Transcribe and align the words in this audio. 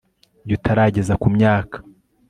iyo 0.45 0.53
utarageza 0.57 1.13
ku 1.21 1.27
myaka 1.35 1.77